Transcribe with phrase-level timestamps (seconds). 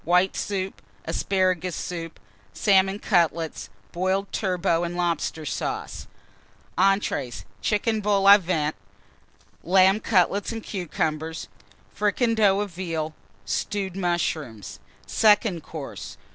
[0.03, 0.81] White Soup.
[1.05, 2.19] Asparagus Soup.
[2.53, 3.69] Salmon Cutlets.
[3.91, 6.07] Boiled Turbot and Lobster Sauce.
[6.75, 7.45] ENTREES.
[7.61, 8.75] Chicken Vol au Vent.
[9.63, 11.49] Lamb Cutlets and Cucumbers.
[11.93, 13.13] Fricandeau of Veal.
[13.45, 14.79] Stewed Mushrooms.
[15.05, 16.17] SECOND COURSE.